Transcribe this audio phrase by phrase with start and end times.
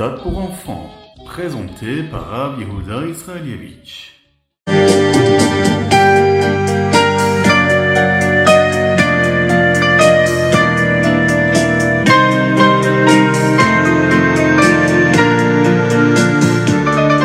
[0.00, 0.90] Ritat pour enfants,
[1.26, 4.12] présenté par Rav Yehuda Israelievich.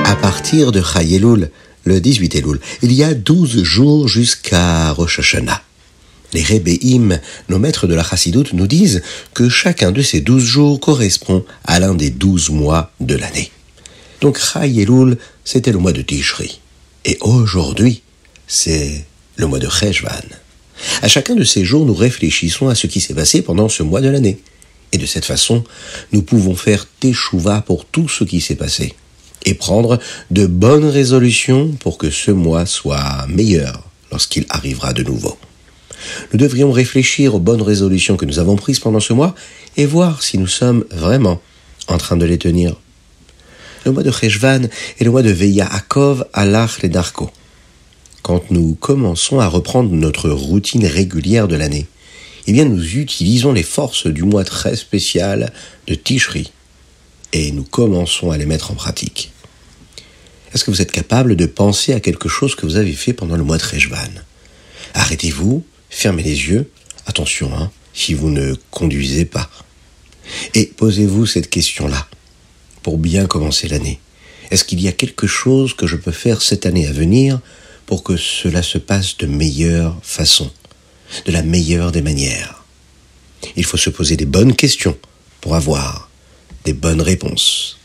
[0.06, 1.52] À partir de Chayeloul,
[1.84, 5.62] le 18 Elul, il y a 12 jours jusqu'à Rosh Hashanah.
[6.34, 7.20] Les Rebbeim,
[7.50, 9.02] nos maîtres de la Chassidoute, nous disent
[9.34, 13.52] que chacun de ces 12 jours correspond à l'un des 12 mois de l'année.
[14.22, 16.60] Donc Chayeloul, c'était le mois de Tishri.
[17.06, 18.02] Et aujourd'hui,
[18.48, 20.10] c'est le mois de Cheshvan.
[21.02, 24.02] À chacun de ces jours, nous réfléchissons à ce qui s'est passé pendant ce mois
[24.02, 24.40] de l'année.
[24.92, 25.64] Et de cette façon,
[26.12, 28.94] nous pouvons faire Teshuvah pour tout ce qui s'est passé
[29.46, 30.00] et prendre
[30.32, 35.38] de bonnes résolutions pour que ce mois soit meilleur lorsqu'il arrivera de nouveau.
[36.32, 39.36] Nous devrions réfléchir aux bonnes résolutions que nous avons prises pendant ce mois
[39.78, 41.42] et voir si nous sommes vraiment
[41.88, 42.76] en train de les tenir.
[43.86, 47.30] Le mois de Cheshvan est le mois de Veya Akov Alach les Darko.
[48.22, 51.88] Quand nous commençons à reprendre notre routine régulière de l'année,
[52.48, 55.52] eh bien nous utilisons les forces du mois très spécial
[55.88, 56.52] de Tishri
[57.34, 59.32] et nous commençons à les mettre en pratique.
[60.54, 63.36] Est-ce que vous êtes capable de penser à quelque chose que vous avez fait pendant
[63.36, 64.22] le mois de Rejvan
[64.94, 66.70] Arrêtez-vous, fermez les yeux,
[67.06, 69.50] attention, hein, si vous ne conduisez pas.
[70.54, 72.08] Et posez-vous cette question-là,
[72.82, 74.00] pour bien commencer l'année.
[74.52, 77.40] Est-ce qu'il y a quelque chose que je peux faire cette année à venir
[77.86, 80.52] pour que cela se passe de meilleure façon,
[81.26, 82.64] de la meilleure des manières?
[83.56, 84.98] Il faut se poser des bonnes questions
[85.42, 86.10] pour avoir
[86.66, 87.78] des bonnes réponses.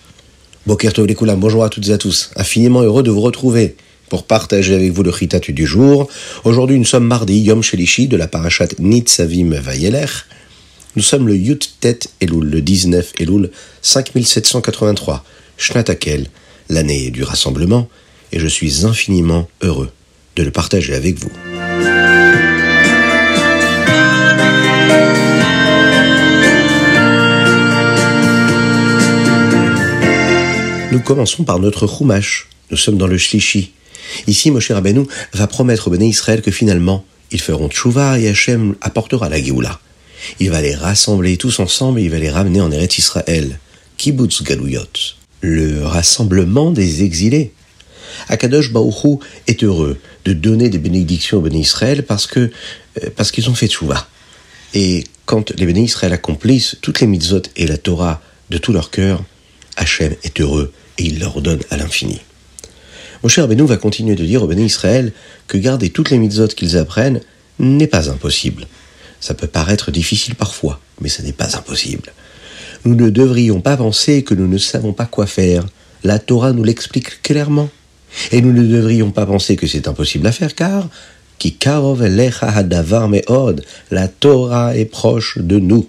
[0.66, 2.30] Lekoulam, bonjour à toutes et à tous.
[2.36, 3.76] Infiniment heureux de vous retrouver
[4.08, 6.08] pour partager avec vous le Chitat du jour.
[6.44, 10.10] Aujourd'hui, nous sommes mardi, Yom Shelishi, de la parachat Nitzavim Vayelech.
[10.96, 13.50] Nous sommes le Yut Tet Elul, le 19 Elul
[13.82, 15.24] 5783,
[15.56, 16.26] Shnatakel,
[16.68, 17.88] l'année du rassemblement,
[18.32, 19.91] et je suis infiniment heureux
[20.36, 21.30] de le partager avec vous.
[30.91, 32.48] Nous commençons par notre Chumash.
[32.70, 33.72] Nous sommes dans le Shlishi.
[34.26, 38.74] Ici, Moshe Rabbeinu va promettre au Béné Israël que finalement, ils feront tchouva et Hachem
[38.80, 39.80] apportera la Géoula.
[40.41, 43.58] Il va les rassembler tous ensemble et il va les ramener en Eretz Israël.
[43.97, 44.82] Kibbutz Galouyot.
[45.41, 47.52] Le rassemblement des exilés.
[48.28, 52.50] Akadosh Baouchou est heureux de donner des bénédictions au Béné Israël parce que,
[53.16, 54.08] parce qu'ils ont fait tchouva.
[54.74, 58.20] Et quand les Béné Israël accomplissent toutes les mitzvot et la Torah
[58.50, 59.22] de tout leur cœur,
[59.76, 62.20] Hachem est heureux et il leur donne à l'infini.
[63.22, 65.12] Mon cher va continuer de dire au Béné Israël
[65.46, 67.20] que garder toutes les mitzvot qu'ils apprennent
[67.58, 68.66] n'est pas impossible.
[69.20, 72.12] Ça peut paraître difficile parfois, mais ce n'est pas impossible.
[72.84, 75.66] Nous ne devrions pas penser que nous ne savons pas quoi faire.
[76.04, 77.68] La Torah nous l'explique clairement.
[78.32, 80.88] Et nous ne devrions pas penser que c'est impossible à faire car
[83.90, 85.88] la Torah est proche de nous.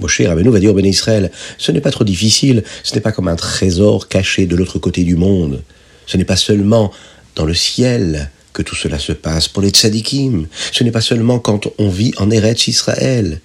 [0.00, 3.28] Moshe Rabbeinu va dire au Israël, ce n'est pas trop difficile, ce n'est pas comme
[3.28, 5.62] un trésor caché de l'autre côté du monde.
[6.10, 6.90] Ce n'est pas seulement
[7.36, 10.48] dans le ciel que tout cela se passe pour les tzadikim.
[10.72, 13.40] Ce n'est pas seulement quand on vit en Eretz Israël.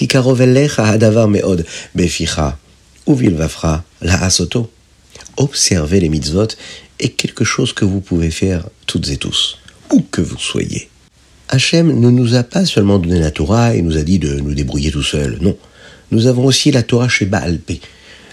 [0.00, 1.66] Meod
[5.90, 6.48] les mitzvot
[6.98, 9.58] est quelque chose que vous pouvez faire toutes et tous,
[9.92, 10.88] où que vous soyez.
[11.50, 14.54] Hachem ne nous a pas seulement donné la Torah et nous a dit de nous
[14.54, 15.58] débrouiller tout seuls, non
[16.10, 17.82] nous avons aussi la Torah chez Baalpé.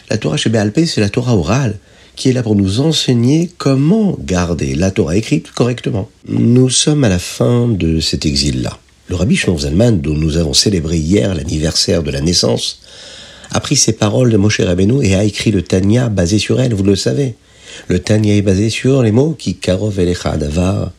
[0.10, 1.78] La Torah chez Baalpé, c'est la Torah orale
[2.16, 6.10] qui est là pour nous enseigner comment garder la Torah écrite correctement.
[6.28, 8.78] Nous sommes à la fin de cet exil-là.
[9.08, 12.80] Le rabbi Shlomo Zalman, dont nous avons célébré hier l'anniversaire de la naissance,
[13.52, 16.74] a pris ces paroles de Moshe Rabbeinu et a écrit le Tanya basé sur elle,
[16.74, 17.36] vous le savez.
[17.88, 20.92] Le Tanya est basé sur les mots qui karov elecha davar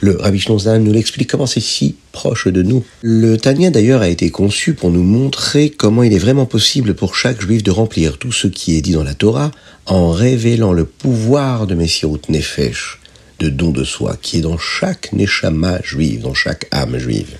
[0.00, 2.84] Le Rabbi Shlonzan nous l'explique comment c'est si proche de nous.
[3.02, 7.14] Le Tanya d'ailleurs a été conçu pour nous montrer comment il est vraiment possible pour
[7.14, 9.50] chaque juif de remplir tout ce qui est dit dans la Torah
[9.86, 12.98] en révélant le pouvoir de Messirut Nefesh,
[13.38, 17.36] de don de soi, qui est dans chaque Neshama juive, dans chaque âme juive.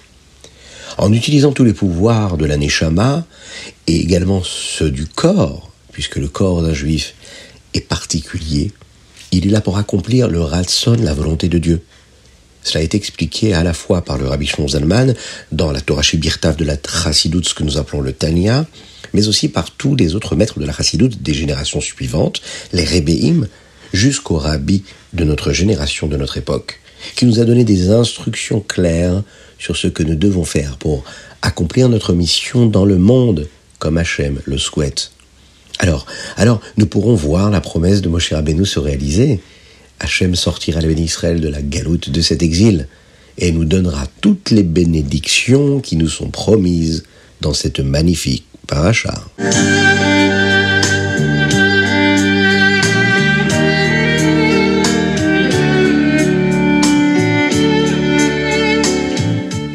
[0.99, 3.27] En utilisant tous les pouvoirs de la Neshama
[3.87, 7.15] et également ceux du corps, puisque le corps d'un juif
[7.75, 8.71] est particulier,
[9.37, 11.83] il est là pour accomplir le ratson, la volonté de Dieu.
[12.63, 15.15] Cela été expliqué à la fois par le Rabbi Shlomo Zalman
[15.53, 18.67] dans la Torah Birtav de la Chassidoute, ce que nous appelons le Tanya,
[19.13, 22.41] mais aussi par tous les autres maîtres de la Chassidoute des générations suivantes,
[22.73, 23.47] les Rebbeim,
[23.93, 26.81] jusqu'au Rabbi de notre génération, de notre époque,
[27.15, 29.23] qui nous a donné des instructions claires
[29.59, 31.05] sur ce que nous devons faire pour
[31.43, 33.49] accomplir notre mission dans le monde
[33.79, 35.13] comme Hachem le souhaite.
[35.79, 36.07] Alors,
[36.37, 39.41] alors, nous pourrons voir la promesse de Moshe Rabbeinu se réaliser.
[40.01, 42.89] Hachem sortira le Israël de la galoute de cet exil
[43.39, 47.05] et nous donnera toutes les bénédictions qui nous sont promises
[47.41, 49.15] dans cette magnifique paracha.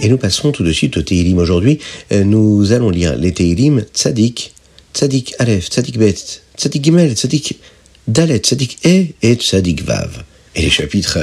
[0.04, 1.78] Et nous passons tout de suite au Teilim aujourd'hui.
[2.12, 4.54] Euh, nous allons lire les Teilim Tzadik,
[4.94, 7.60] Tzadik Aleph, Tzadik Bet, Tzadik Gimel, Tzadik
[8.08, 10.24] Dalet, Tzadik E et Tzadik Vav.
[10.54, 11.20] Et les chapitres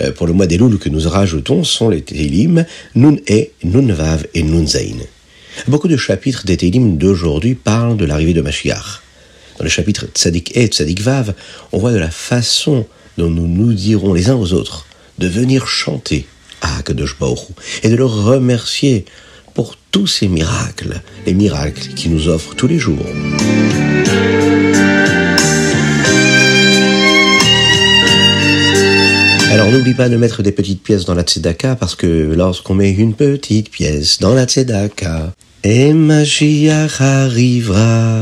[0.00, 2.64] euh, pour le mois d'Elul que nous rajoutons sont les Teilim
[2.96, 4.98] Nun E, Nun Vav et Nun Zain.
[5.68, 9.02] Beaucoup de chapitres des Teilim d'aujourd'hui parlent de l'arrivée de Mashiach.
[9.58, 11.34] Dans le chapitre Tzadik E, Tzadik Vav,
[11.70, 12.86] on voit de la façon
[13.18, 14.86] dont nous nous dirons les uns aux autres
[15.18, 16.26] de venir chanter
[16.60, 17.16] à Akadosh
[17.82, 19.04] et de le remercier
[19.92, 23.06] tous ces miracles, les miracles qu'il nous offre tous les jours.
[29.52, 32.90] Alors n'oublie pas de mettre des petites pièces dans la tzedaka parce que lorsqu'on met
[32.90, 38.18] une petite pièce dans la tzedaka, et Mashiach arrivera.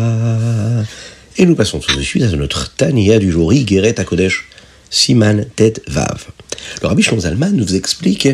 [1.38, 4.48] Et nous passons tout de suite à notre Tania du jour, Igeret Kodesh,
[4.90, 6.26] Siman Tet Vav.
[6.82, 8.28] Le Rabbi Zalman nous explique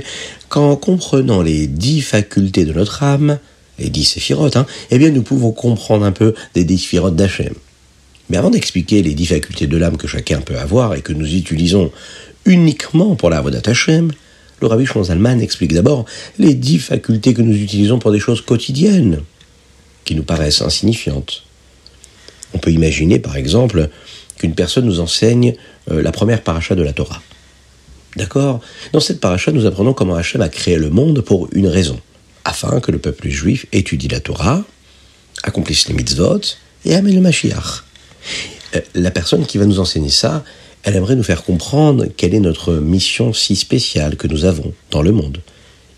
[0.49, 3.39] qu'en comprenant les dix facultés de notre âme,
[3.79, 7.55] les dix séphirotes, hein, eh bien nous pouvons comprendre un peu des dix séphirotes d'Hachem.
[8.29, 11.35] Mais avant d'expliquer les dix facultés de l'âme que chacun peut avoir et que nous
[11.35, 11.93] utilisons
[12.45, 14.11] uniquement pour la voie Hashem,
[14.61, 16.07] le Rabbi Zalman explique d'abord
[16.39, 19.21] les dix facultés que nous utilisons pour des choses quotidiennes,
[20.05, 21.43] qui nous paraissent insignifiantes.
[22.55, 23.91] On peut imaginer, par exemple,
[24.39, 25.55] qu'une personne nous enseigne
[25.91, 27.21] euh, la première paracha de la Torah.
[28.35, 32.01] Dans cette paracha, nous apprenons comment Hachem a créé le monde pour une raison,
[32.45, 34.63] afin que le peuple juif étudie la Torah,
[35.43, 36.41] accomplisse les mitzvot
[36.85, 37.85] et amène le Mashiach.
[38.75, 40.45] Euh, la personne qui va nous enseigner ça,
[40.83, 45.03] elle aimerait nous faire comprendre quelle est notre mission si spéciale que nous avons dans
[45.03, 45.41] le monde,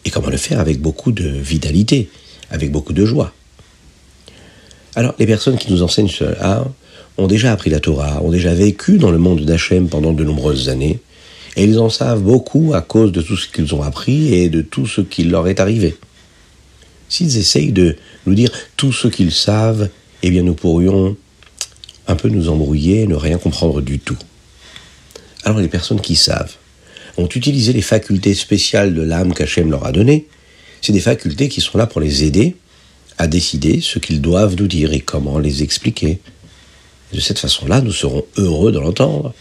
[0.05, 2.09] et comment le faire avec beaucoup de vitalité,
[2.51, 3.33] avec beaucoup de joie.
[4.95, 6.67] Alors, les personnes qui nous enseignent cela
[7.19, 10.69] ont déjà appris la Torah, ont déjà vécu dans le monde d'Hachem pendant de nombreuses
[10.69, 11.01] années,
[11.59, 14.63] et ils en savent beaucoup à cause de tout ce qu'ils ont appris et de
[14.63, 15.97] tout ce qui leur est arrivé.
[17.09, 17.97] S'ils essayent de
[18.27, 19.89] nous dire tout ce qu'ils savent,
[20.23, 21.17] eh bien nous pourrions
[22.07, 24.17] un peu nous embrouiller et ne rien comprendre du tout.
[25.43, 26.55] Alors les personnes qui savent
[27.17, 30.29] ont utilisé les facultés spéciales de l'âme qu'Hachem leur a données.
[30.81, 32.55] C'est des facultés qui sont là pour les aider
[33.19, 36.21] à décider ce qu'ils doivent nous dire et comment les expliquer.
[37.13, 39.35] De cette façon-là, nous serons heureux de l'entendre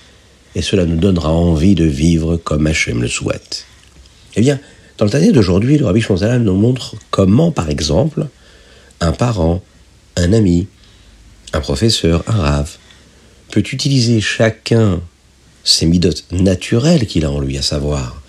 [0.55, 3.65] et cela nous donnera envie de vivre comme Hachem le souhaite.
[4.35, 4.59] Eh bien,
[4.97, 8.27] dans le Tania d'aujourd'hui, le Rabbi Shonzalam nous montre comment, par exemple,
[8.99, 9.61] un parent,
[10.15, 10.67] un ami,
[11.53, 12.77] un professeur, un rave,
[13.51, 15.01] peut utiliser chacun
[15.63, 18.21] ses midotes naturelles qu'il a en lui, à savoir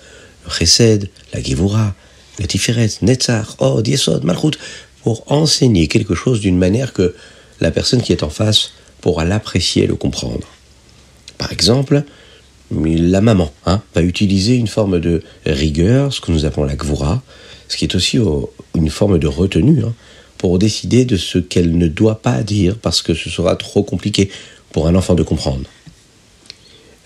[0.44, 1.94] le chesed, la givura,
[2.38, 4.59] le tiferet, netzar, od, yesod, malchut,
[5.03, 7.14] pour enseigner quelque chose d'une manière que
[7.61, 10.47] la personne qui est en face pourra l'apprécier et le comprendre.
[11.38, 12.02] Par exemple,
[12.70, 17.23] la maman hein, va utiliser une forme de rigueur, ce que nous appelons la gvura,
[17.68, 18.18] ce qui est aussi
[18.75, 19.95] une forme de retenue, hein,
[20.37, 24.30] pour décider de ce qu'elle ne doit pas dire parce que ce sera trop compliqué
[24.73, 25.64] pour un enfant de comprendre.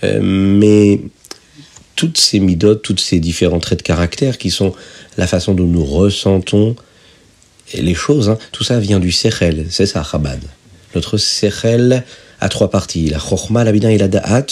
[0.04, 1.00] Euh, mais
[1.96, 4.74] toutes ces midotes, toutes ces différents traits de caractère qui sont
[5.16, 6.76] la façon dont nous ressentons
[7.74, 10.40] les choses, hein, tout ça vient du sechel, c'est ça, Chabad.
[10.94, 12.04] Notre sechel
[12.42, 14.46] a trois parties, la chokhmah, la bina et la da'at,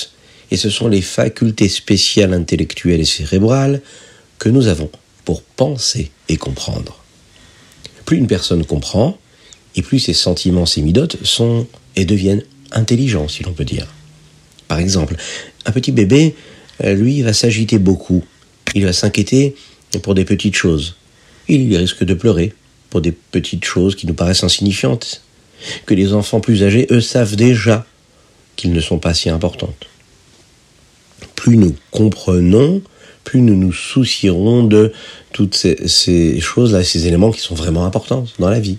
[0.52, 3.82] et ce sont les facultés spéciales intellectuelles et cérébrales
[4.38, 4.90] que nous avons
[5.24, 7.02] pour penser et comprendre.
[8.04, 9.18] Plus une personne comprend,
[9.74, 11.66] et plus ses sentiments, ses midotes sont
[11.96, 13.88] et deviennent intelligents, si l'on peut dire.
[14.68, 15.16] Par exemple,
[15.66, 16.36] un petit bébé,
[16.84, 18.24] euh, lui, va s'agiter beaucoup.
[18.76, 19.56] Il va s'inquiéter
[20.02, 20.94] pour des petites choses.
[21.48, 22.54] Il risque de pleurer
[22.88, 25.22] pour des petites choses qui nous paraissent insignifiantes.
[25.86, 27.86] Que les enfants plus âgés, eux, savent déjà
[28.56, 29.90] qu'ils ne sont pas si importantes
[31.40, 32.82] plus nous comprenons,
[33.24, 34.92] plus nous nous soucierons de
[35.32, 38.76] toutes ces, choses-là, ces éléments qui sont vraiment importants dans la vie.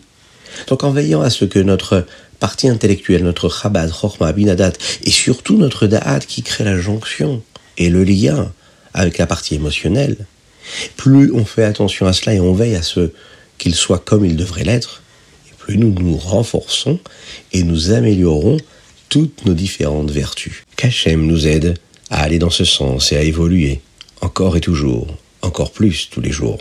[0.67, 2.05] Donc en veillant à ce que notre
[2.39, 4.73] partie intellectuelle, notre chabad, chorma, binadat,
[5.03, 7.41] et surtout notre da'at qui crée la jonction
[7.79, 8.51] et le lien
[8.93, 10.15] avec la partie émotionnelle,
[10.97, 13.09] plus on fait attention à cela et on veille à ce
[13.57, 15.01] qu'il soit comme il devrait l'être,
[15.61, 16.99] plus nous nous renforçons
[17.53, 18.57] et nous améliorons
[19.09, 20.63] toutes nos différentes vertus.
[20.75, 21.77] Qu'Hachem nous aide
[22.09, 23.81] à aller dans ce sens et à évoluer,
[24.21, 25.07] encore et toujours,
[25.41, 26.57] encore plus tous les jours.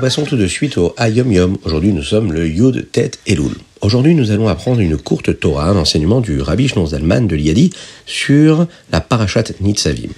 [0.00, 1.58] Passons tout de suite au Ayom Yom.
[1.64, 3.52] Aujourd'hui, nous sommes le Yud, Tet et Lul.
[3.80, 7.70] Aujourd'hui, nous allons apprendre une courte Torah, un enseignement du Rabbi Shneur Zalman de Liadi
[8.06, 10.10] sur la Parashat Nitzavim.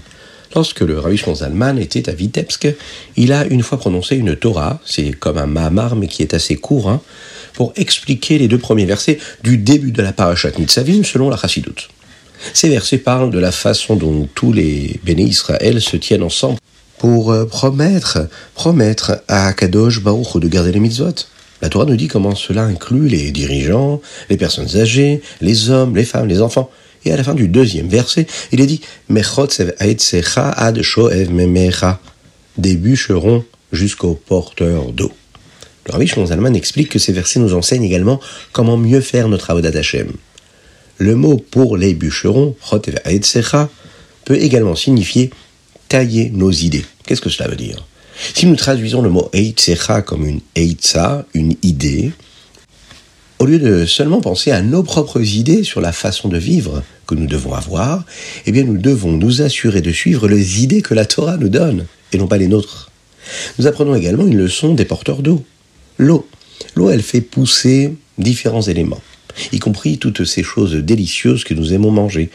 [0.55, 2.69] Lorsque le Rabbi Shneur Zalman était à Vitebsk,
[3.17, 6.57] il a une fois prononcé une Torah, c'est comme un Mahamar mais qui est assez
[6.57, 7.01] court, hein,
[7.55, 11.89] pour expliquer les deux premiers versets du début de la Parashat Nitzavim selon la Chassidoute.
[12.55, 16.59] Ces versets parlent de la façon dont tous les béné Israël se tiennent ensemble
[16.99, 21.15] pour euh, promettre, promettre à Kadosh Baruch de garder les mitzvot.
[21.63, 26.05] La Torah nous dit comment cela inclut les dirigeants, les personnes âgées, les hommes, les
[26.05, 26.71] femmes, les enfants.
[27.05, 31.97] Et à la fin du deuxième verset, il est dit ad shoev
[32.59, 35.13] des bûcherons jusqu'aux porteurs d'eau.
[35.87, 38.21] Le Rabbi Zalman explique que ces versets nous enseignent également
[38.53, 40.13] comment mieux faire notre avodat Hashem.
[40.99, 42.57] Le mot pour les bûcherons,
[44.25, 45.31] peut également signifier
[45.89, 46.85] tailler nos idées.
[47.05, 47.87] Qu'est-ce que cela veut dire?
[48.35, 52.13] Si nous traduisons le mot Eitzecha comme une Eitza, une idée,
[53.39, 57.15] au lieu de seulement penser à nos propres idées sur la façon de vivre que
[57.15, 58.05] nous devons avoir,
[58.47, 61.87] eh bien nous devons nous assurer de suivre les idées que la Torah nous donne,
[62.13, 62.91] et non pas les nôtres.
[63.59, 65.45] Nous apprenons également une leçon des porteurs d'eau.
[65.99, 66.27] L'eau.
[66.75, 69.03] L'eau, elle fait pousser différents éléments,
[69.53, 72.31] y compris toutes ces choses délicieuses que nous aimons manger,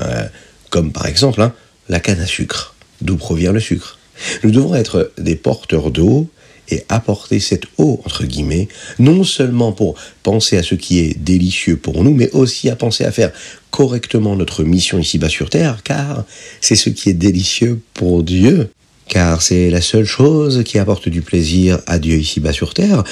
[0.00, 0.26] euh,
[0.70, 1.52] comme par exemple hein,
[1.88, 3.98] la canne à sucre d'où provient le sucre.
[4.42, 6.28] Nous devons être des porteurs d'eau
[6.70, 11.76] et apporter cette eau, entre guillemets, non seulement pour penser à ce qui est délicieux
[11.76, 13.32] pour nous, mais aussi à penser à faire
[13.70, 16.24] correctement notre mission ici-bas sur Terre, car
[16.60, 18.70] c'est ce qui est délicieux pour Dieu.
[19.06, 23.04] Car c'est la seule chose qui apporte du plaisir à Dieu ici-bas sur Terre,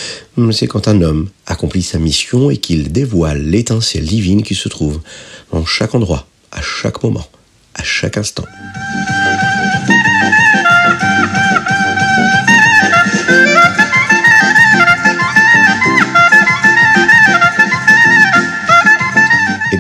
[0.50, 5.02] c'est quand un homme accomplit sa mission et qu'il dévoile l'étincelle divine qui se trouve
[5.50, 7.26] en chaque endroit, à chaque moment,
[7.74, 8.46] à chaque instant.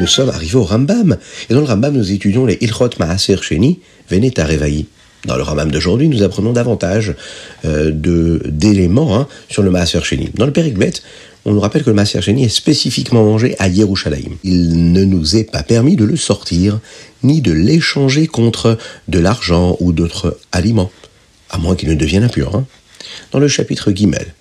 [0.02, 1.16] Nous sommes arrivés au Rambam.
[1.48, 3.78] Et dans le Rambam, nous étudions les Ilchot Maaser Sheni,
[4.10, 4.86] Revaï.
[5.26, 7.14] Dans le Rambam d'aujourd'hui, nous apprenons davantage
[7.64, 7.92] euh,
[8.44, 10.30] d'éléments hein, sur le Maaser Sheni.
[10.34, 10.94] Dans le Périkbet,
[11.44, 14.32] on nous rappelle que le Maaser Sheni est spécifiquement mangé à Yerushalayim.
[14.42, 16.80] Il ne nous est pas permis de le sortir,
[17.22, 20.90] ni de l'échanger contre de l'argent ou d'autres aliments,
[21.48, 22.56] à moins qu'il ne devienne impur.
[22.56, 22.66] Hein.
[23.30, 24.34] Dans le chapitre Guimel,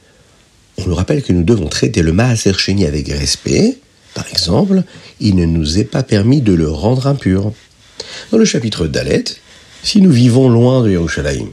[0.79, 3.77] on nous rappelle que nous devons traiter le Maaser Sheni avec respect,
[4.13, 4.83] par exemple,
[5.19, 7.51] il ne nous est pas permis de le rendre impur.
[8.31, 9.23] Dans le chapitre d'Alet,
[9.83, 11.49] si nous vivons loin de Yerushalayim,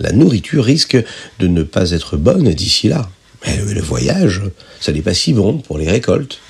[0.00, 0.96] la nourriture risque
[1.38, 3.08] de ne pas être bonne d'ici là.
[3.46, 4.42] Mais le voyage,
[4.80, 6.40] ça n'est pas si bon pour les récoltes.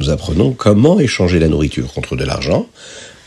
[0.00, 2.68] Nous apprenons comment échanger la nourriture contre de l'argent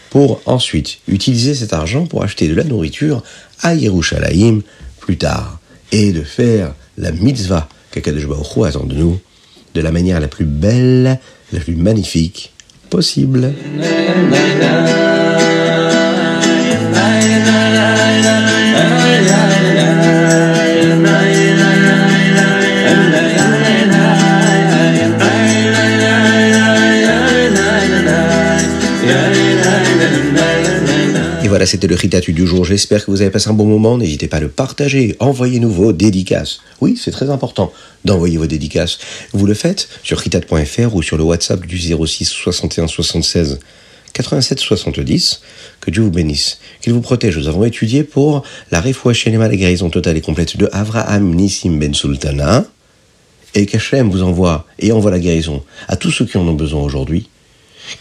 [0.09, 3.23] pour ensuite utiliser cet argent pour acheter de la nourriture
[3.61, 4.61] à Yerushalayim
[4.99, 5.59] plus tard
[5.91, 9.19] et de faire la mitzvah qu'Akadosh Baruch attend de nous
[9.73, 11.19] de la manière la plus belle
[11.51, 12.51] la plus magnifique
[12.89, 13.53] possible.
[31.71, 32.65] C'était le Ritatu du jour.
[32.65, 33.97] J'espère que vous avez passé un bon moment.
[33.97, 35.15] N'hésitez pas à le partager.
[35.19, 36.59] Envoyez-nous vos dédicaces.
[36.81, 37.71] Oui, c'est très important
[38.03, 38.99] d'envoyer vos dédicaces.
[39.31, 43.59] Vous le faites sur ritat.fr ou sur le WhatsApp du 06 61 76
[44.11, 45.41] 87 70.
[45.79, 47.37] Que Dieu vous bénisse, qu'il vous protège.
[47.37, 51.79] Nous avons étudié pour la Refoua Shenema, la guérison totale et complète de Avraham Nissim
[51.79, 52.65] Ben Sultana.
[53.55, 56.81] Et qu'Hachem vous envoie et envoie la guérison à tous ceux qui en ont besoin
[56.81, 57.29] aujourd'hui.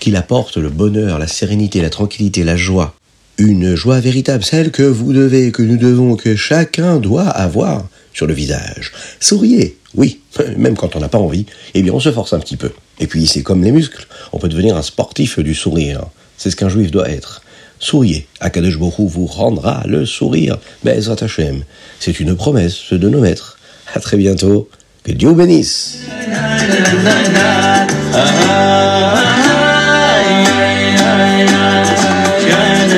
[0.00, 2.96] Qu'il apporte le bonheur, la sérénité, la tranquillité, la joie
[3.40, 8.26] une joie véritable, celle que vous devez, que nous devons, que chacun doit avoir sur
[8.26, 8.92] le visage.
[9.18, 10.20] Souriez, oui,
[10.58, 12.70] même quand on n'a pas envie, eh bien on se force un petit peu.
[12.98, 16.02] Et puis c'est comme les muscles, on peut devenir un sportif du sourire.
[16.36, 17.40] C'est ce qu'un juif doit être.
[17.78, 20.58] Souriez, Akadosh Borou vous rendra le sourire.
[20.84, 21.64] Bezrat Hashem,
[21.98, 23.58] c'est une promesse de nos maîtres.
[23.94, 24.68] À très bientôt,
[25.02, 26.00] que Dieu bénisse.